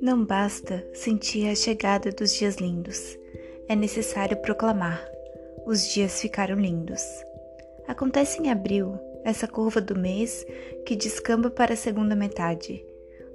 Não 0.00 0.24
basta 0.24 0.84
sentir 0.94 1.48
a 1.48 1.54
chegada 1.54 2.10
dos 2.10 2.32
dias 2.34 2.56
lindos, 2.56 3.18
é 3.68 3.76
necessário 3.76 4.36
proclamar: 4.38 5.06
os 5.66 5.92
dias 5.92 6.20
ficaram 6.20 6.56
lindos. 6.56 7.02
Acontece 7.86 8.42
em 8.42 8.50
abril, 8.50 8.98
essa 9.24 9.46
curva 9.46 9.80
do 9.80 9.98
mês 9.98 10.46
que 10.86 10.96
descamba 10.96 11.50
para 11.50 11.74
a 11.74 11.76
segunda 11.76 12.14
metade. 12.14 12.84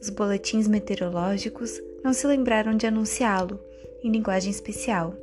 Os 0.00 0.10
boletins 0.10 0.66
meteorológicos 0.66 1.82
não 2.02 2.12
se 2.12 2.26
lembraram 2.26 2.76
de 2.76 2.86
anunciá-lo 2.86 3.60
em 4.02 4.10
linguagem 4.10 4.50
especial. 4.50 5.14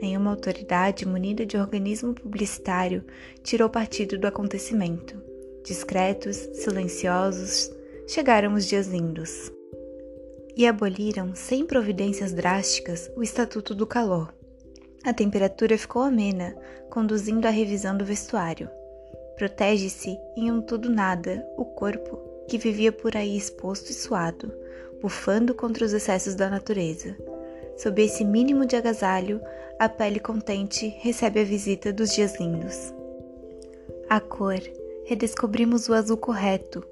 Nenhuma 0.00 0.30
autoridade 0.30 1.06
munida 1.06 1.46
de 1.46 1.56
organismo 1.56 2.14
publicitário 2.14 3.04
tirou 3.42 3.68
partido 3.70 4.18
do 4.18 4.26
acontecimento. 4.26 5.20
Discretos, 5.64 6.36
silenciosos, 6.36 7.72
chegaram 8.06 8.54
os 8.54 8.66
dias 8.66 8.86
lindos. 8.86 9.50
E 10.56 10.66
aboliram, 10.66 11.34
sem 11.34 11.66
providências 11.66 12.32
drásticas, 12.32 13.10
o 13.16 13.22
Estatuto 13.22 13.74
do 13.74 13.86
Calor. 13.86 14.32
A 15.04 15.12
temperatura 15.12 15.76
ficou 15.78 16.02
amena, 16.02 16.56
conduzindo 16.90 17.46
à 17.46 17.50
revisão 17.50 17.96
do 17.96 18.04
vestuário. 18.04 18.68
Protege-se 19.36 20.16
em 20.36 20.50
um 20.50 20.62
tudo 20.62 20.88
nada 20.90 21.46
o 21.56 21.64
corpo 21.64 22.18
que 22.48 22.58
vivia 22.58 22.92
por 22.92 23.16
aí 23.16 23.36
exposto 23.36 23.90
e 23.90 23.94
suado, 23.94 24.52
bufando 25.00 25.54
contra 25.54 25.84
os 25.84 25.92
excessos 25.92 26.34
da 26.34 26.48
natureza. 26.48 27.16
Sob 27.76 28.02
esse 28.02 28.24
mínimo 28.24 28.64
de 28.64 28.74
agasalho, 28.74 29.40
a 29.78 29.88
pele 29.88 30.18
contente 30.18 30.88
recebe 31.00 31.40
a 31.40 31.44
visita 31.44 31.92
dos 31.92 32.14
dias 32.14 32.40
lindos. 32.40 32.94
A 34.08 34.18
cor, 34.18 34.60
redescobrimos 35.04 35.88
o 35.88 35.92
azul 35.92 36.16
correto, 36.16 36.82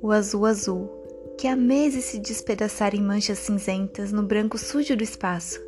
o 0.00 0.10
azul 0.10 0.46
azul, 0.46 0.90
que 1.38 1.46
há 1.46 1.54
meses 1.54 2.06
se 2.06 2.18
despedaçara 2.18 2.96
em 2.96 3.02
manchas 3.02 3.38
cinzentas 3.38 4.10
no 4.10 4.22
branco 4.22 4.58
sujo 4.58 4.96
do 4.96 5.04
espaço. 5.04 5.60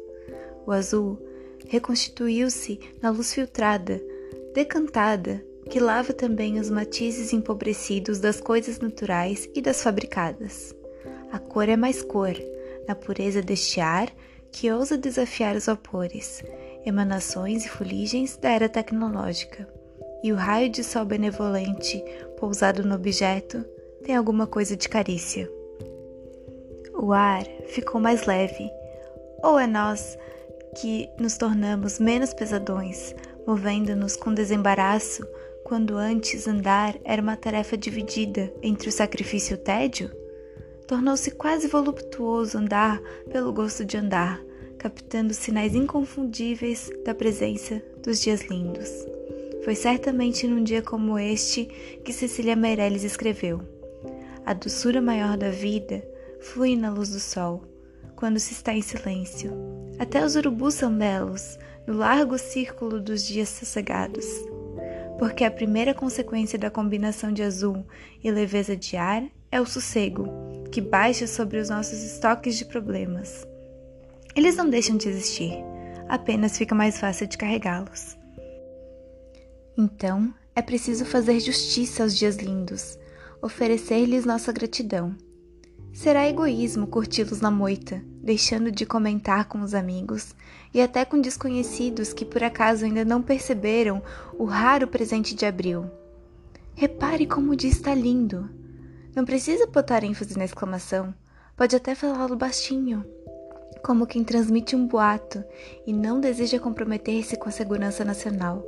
O 0.66 0.72
azul 0.72 1.18
reconstituiu-se 1.68 2.80
na 3.00 3.10
luz 3.10 3.32
filtrada, 3.32 4.02
decantada, 4.54 5.44
que 5.70 5.80
lava 5.80 6.12
também 6.12 6.58
os 6.58 6.68
matizes 6.68 7.32
empobrecidos 7.32 8.18
das 8.18 8.40
coisas 8.40 8.78
naturais 8.80 9.48
e 9.54 9.62
das 9.62 9.82
fabricadas. 9.82 10.74
A 11.32 11.38
cor 11.38 11.68
é 11.68 11.76
mais 11.76 12.02
cor, 12.02 12.34
na 12.86 12.94
pureza 12.94 13.40
deste 13.40 13.80
ar 13.80 14.12
que 14.54 14.70
ousa 14.70 14.96
desafiar 14.96 15.56
os 15.56 15.66
vapores, 15.66 16.40
emanações 16.86 17.66
e 17.66 17.68
fuligens 17.68 18.36
da 18.36 18.50
era 18.50 18.68
tecnológica. 18.68 19.68
E 20.22 20.32
o 20.32 20.36
raio 20.36 20.68
de 20.70 20.84
sol 20.84 21.04
benevolente 21.04 22.00
pousado 22.38 22.84
no 22.84 22.94
objeto 22.94 23.64
tem 24.04 24.14
alguma 24.14 24.46
coisa 24.46 24.76
de 24.76 24.88
carícia. 24.88 25.50
O 26.94 27.12
ar 27.12 27.44
ficou 27.66 28.00
mais 28.00 28.26
leve, 28.26 28.70
ou 29.42 29.58
é 29.58 29.66
nós 29.66 30.16
que 30.80 31.08
nos 31.18 31.36
tornamos 31.36 31.98
menos 31.98 32.32
pesadões, 32.32 33.12
movendo-nos 33.44 34.14
com 34.14 34.32
desembaraço, 34.32 35.26
quando 35.64 35.96
antes 35.96 36.46
andar 36.46 36.94
era 37.04 37.20
uma 37.20 37.36
tarefa 37.36 37.76
dividida 37.76 38.54
entre 38.62 38.88
o 38.88 38.92
sacrifício 38.92 39.54
e 39.54 39.58
o 39.58 39.58
tédio? 39.58 40.23
Tornou-se 40.86 41.30
quase 41.30 41.66
voluptuoso 41.66 42.58
andar 42.58 43.00
pelo 43.32 43.52
gosto 43.52 43.84
de 43.84 43.96
andar, 43.96 44.40
captando 44.78 45.32
sinais 45.32 45.74
inconfundíveis 45.74 46.90
da 47.04 47.14
presença 47.14 47.82
dos 48.02 48.20
dias 48.20 48.42
lindos. 48.42 48.90
Foi 49.64 49.74
certamente 49.74 50.46
num 50.46 50.62
dia 50.62 50.82
como 50.82 51.18
este 51.18 51.64
que 52.04 52.12
Cecília 52.12 52.54
Meirelles 52.54 53.02
escreveu: 53.02 53.62
A 54.44 54.52
doçura 54.52 55.00
maior 55.00 55.38
da 55.38 55.48
vida 55.48 56.06
flui 56.38 56.76
na 56.76 56.90
luz 56.90 57.08
do 57.08 57.20
sol, 57.20 57.64
quando 58.14 58.38
se 58.38 58.52
está 58.52 58.74
em 58.74 58.82
silêncio. 58.82 59.52
Até 59.98 60.22
os 60.22 60.36
urubus 60.36 60.74
são 60.74 60.94
belos, 60.94 61.58
no 61.86 61.96
largo 61.96 62.36
círculo 62.36 63.00
dos 63.00 63.26
dias 63.26 63.48
sossegados. 63.48 64.26
Porque 65.18 65.44
a 65.44 65.50
primeira 65.50 65.94
consequência 65.94 66.58
da 66.58 66.70
combinação 66.70 67.32
de 67.32 67.42
azul 67.42 67.86
e 68.22 68.30
leveza 68.30 68.76
de 68.76 68.96
ar 68.96 69.24
é 69.50 69.60
o 69.60 69.66
sossego, 69.66 70.28
que 70.74 70.80
baixa 70.80 71.28
sobre 71.28 71.58
os 71.58 71.68
nossos 71.68 72.02
estoques 72.02 72.58
de 72.58 72.64
problemas. 72.64 73.46
Eles 74.34 74.56
não 74.56 74.68
deixam 74.68 74.96
de 74.96 75.08
existir, 75.08 75.52
apenas 76.08 76.58
fica 76.58 76.74
mais 76.74 76.98
fácil 76.98 77.28
de 77.28 77.38
carregá-los. 77.38 78.18
Então, 79.78 80.34
é 80.52 80.60
preciso 80.60 81.04
fazer 81.04 81.38
justiça 81.38 82.02
aos 82.02 82.18
dias 82.18 82.38
lindos, 82.38 82.98
oferecer-lhes 83.40 84.24
nossa 84.24 84.50
gratidão. 84.50 85.14
Será 85.92 86.28
egoísmo 86.28 86.88
curti-los 86.88 87.40
na 87.40 87.52
moita, 87.52 88.02
deixando 88.20 88.72
de 88.72 88.84
comentar 88.84 89.44
com 89.44 89.60
os 89.60 89.74
amigos 89.74 90.34
e 90.74 90.82
até 90.82 91.04
com 91.04 91.20
desconhecidos 91.20 92.12
que 92.12 92.24
por 92.24 92.42
acaso 92.42 92.84
ainda 92.84 93.04
não 93.04 93.22
perceberam 93.22 94.02
o 94.36 94.44
raro 94.44 94.88
presente 94.88 95.36
de 95.36 95.46
abril. 95.46 95.88
Repare 96.74 97.28
como 97.28 97.52
o 97.52 97.56
dia 97.56 97.70
está 97.70 97.94
lindo! 97.94 98.63
Não 99.14 99.24
precisa 99.24 99.66
botar 99.66 100.02
ênfase 100.02 100.36
na 100.36 100.44
exclamação, 100.44 101.14
pode 101.56 101.76
até 101.76 101.94
falá-lo 101.94 102.34
baixinho, 102.34 103.04
como 103.84 104.08
quem 104.08 104.24
transmite 104.24 104.74
um 104.74 104.88
boato 104.88 105.44
e 105.86 105.92
não 105.92 106.18
deseja 106.18 106.58
comprometer-se 106.58 107.36
com 107.36 107.48
a 107.48 107.52
segurança 107.52 108.04
nacional. 108.04 108.64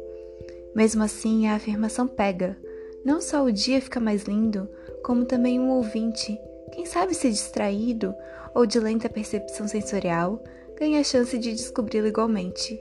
Mesmo 0.73 1.03
assim, 1.03 1.49
a 1.49 1.57
afirmação 1.57 2.07
pega. 2.07 2.57
Não 3.05 3.21
só 3.21 3.43
o 3.43 3.51
dia 3.51 3.81
fica 3.81 3.99
mais 3.99 4.23
lindo, 4.23 4.69
como 5.03 5.25
também 5.25 5.59
um 5.59 5.71
ouvinte, 5.71 6.39
quem 6.73 6.85
sabe 6.87 7.15
se 7.15 7.29
distraído 7.29 8.15
ou 8.55 8.67
de 8.67 8.79
lenta 8.79 9.09
percepção 9.09 9.67
sensorial, 9.67 10.43
ganha 10.79 11.01
a 11.01 11.05
chance 11.05 11.37
de 11.39 11.53
descobri-lo 11.53 12.07
igualmente. 12.07 12.81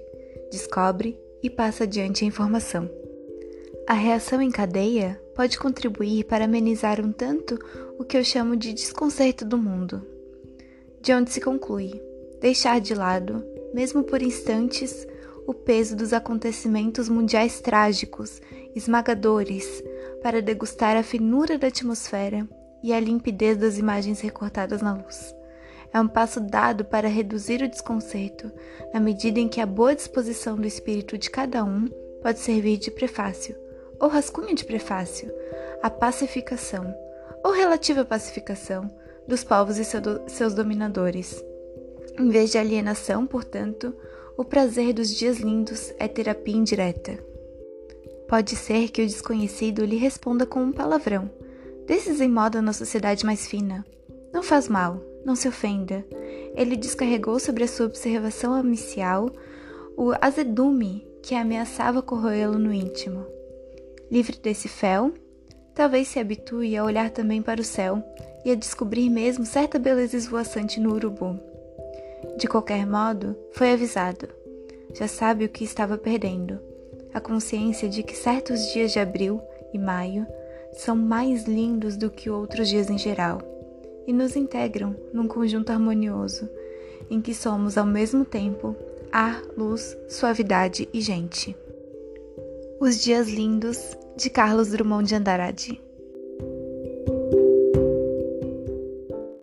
Descobre 0.51 1.19
e 1.41 1.49
passa 1.49 1.83
adiante 1.85 2.23
a 2.23 2.27
informação. 2.27 2.87
A 3.87 3.93
reação 3.93 4.41
em 4.41 4.51
cadeia 4.51 5.19
pode 5.35 5.59
contribuir 5.59 6.23
para 6.23 6.45
amenizar 6.45 7.01
um 7.01 7.11
tanto 7.11 7.59
o 7.99 8.03
que 8.03 8.17
eu 8.17 8.23
chamo 8.23 8.55
de 8.55 8.73
desconcerto 8.73 9.43
do 9.45 9.57
mundo. 9.57 10.01
De 11.01 11.13
onde 11.13 11.31
se 11.31 11.41
conclui 11.41 12.01
deixar 12.39 12.79
de 12.79 12.95
lado, 12.95 13.43
mesmo 13.73 14.03
por 14.03 14.21
instantes, 14.21 15.05
o 15.45 15.53
peso 15.53 15.95
dos 15.95 16.13
acontecimentos 16.13 17.09
mundiais 17.09 17.59
trágicos, 17.59 18.41
esmagadores, 18.75 19.83
para 20.23 20.41
degustar 20.41 20.97
a 20.97 21.03
finura 21.03 21.57
da 21.57 21.67
atmosfera 21.67 22.47
e 22.81 22.93
a 22.93 22.99
limpidez 22.99 23.57
das 23.57 23.77
imagens 23.77 24.21
recortadas 24.21 24.81
na 24.81 24.93
luz. 24.93 25.35
É 25.93 25.99
um 25.99 26.07
passo 26.07 26.39
dado 26.39 26.83
para 26.83 27.07
reduzir 27.07 27.61
o 27.61 27.69
desconcerto, 27.69 28.51
na 28.93 28.99
medida 28.99 29.39
em 29.39 29.47
que 29.47 29.61
a 29.61 29.65
boa 29.65 29.95
disposição 29.95 30.55
do 30.55 30.67
espírito 30.67 31.17
de 31.17 31.29
cada 31.29 31.63
um 31.63 31.87
pode 32.21 32.39
servir 32.39 32.77
de 32.77 32.89
prefácio 32.89 33.64
ou 33.99 34.07
rascunho 34.07 34.55
de 34.55 34.65
prefácio, 34.65 35.31
a 35.81 35.89
pacificação, 35.89 36.93
ou 37.43 37.51
relativa 37.51 38.03
pacificação, 38.03 38.89
dos 39.27 39.43
povos 39.43 39.77
e 39.77 39.83
seus 40.27 40.53
dominadores. 40.53 41.43
Em 42.17 42.29
vez 42.29 42.51
de 42.51 42.57
alienação, 42.57 43.25
portanto, 43.25 43.93
o 44.37 44.43
prazer 44.43 44.93
dos 44.93 45.09
dias 45.09 45.39
lindos 45.39 45.93
é 45.97 46.07
terapia 46.07 46.55
indireta. 46.55 47.17
Pode 48.27 48.55
ser 48.55 48.89
que 48.89 49.01
o 49.01 49.05
desconhecido 49.05 49.85
lhe 49.85 49.97
responda 49.97 50.45
com 50.45 50.61
um 50.61 50.71
palavrão, 50.71 51.29
desses 51.85 52.19
em 52.21 52.29
moda 52.29 52.61
na 52.61 52.73
sociedade 52.73 53.25
mais 53.25 53.47
fina. 53.47 53.85
Não 54.33 54.41
faz 54.41 54.67
mal, 54.67 54.99
não 55.23 55.35
se 55.35 55.47
ofenda. 55.47 56.05
Ele 56.55 56.75
descarregou 56.75 57.39
sobre 57.39 57.63
a 57.63 57.67
sua 57.67 57.85
observação 57.85 58.53
amicial 58.53 59.29
o 59.97 60.11
azedume 60.19 61.07
que 61.21 61.35
ameaçava 61.35 62.01
corroê-lo 62.01 62.57
no 62.57 62.73
íntimo. 62.73 63.34
Livre 64.11 64.37
desse 64.37 64.67
fel, 64.67 65.13
talvez 65.73 66.07
se 66.07 66.19
habitue 66.19 66.77
a 66.77 66.83
olhar 66.83 67.09
também 67.09 67.41
para 67.41 67.61
o 67.61 67.63
céu 67.63 68.03
e 68.43 68.51
a 68.51 68.55
descobrir 68.55 69.09
mesmo 69.09 69.45
certa 69.45 69.79
beleza 69.79 70.15
esvoaçante 70.15 70.79
no 70.79 70.93
urubu. 70.93 71.39
De 72.37 72.47
qualquer 72.47 72.85
modo, 72.85 73.35
foi 73.51 73.71
avisado. 73.71 74.27
Já 74.93 75.07
sabe 75.07 75.45
o 75.45 75.49
que 75.49 75.63
estava 75.63 75.97
perdendo. 75.97 76.59
A 77.13 77.19
consciência 77.19 77.89
de 77.89 78.03
que 78.03 78.15
certos 78.15 78.71
dias 78.73 78.91
de 78.91 78.99
abril 78.99 79.41
e 79.73 79.79
maio 79.79 80.25
são 80.73 80.95
mais 80.95 81.45
lindos 81.45 81.97
do 81.97 82.09
que 82.09 82.29
outros 82.29 82.67
dias 82.67 82.89
em 82.89 82.97
geral 82.97 83.41
e 84.05 84.13
nos 84.13 84.35
integram 84.35 84.95
num 85.13 85.27
conjunto 85.27 85.71
harmonioso 85.71 86.49
em 87.09 87.21
que 87.21 87.33
somos 87.33 87.77
ao 87.77 87.85
mesmo 87.85 88.25
tempo 88.25 88.75
ar, 89.11 89.41
luz, 89.57 89.97
suavidade 90.09 90.89
e 90.93 90.99
gente. 90.99 91.55
Os 92.77 93.01
Dias 93.01 93.29
Lindos, 93.29 93.77
de 94.17 94.29
Carlos 94.29 94.69
Drummond 94.69 95.07
de 95.07 95.15
Andrade. 95.15 95.84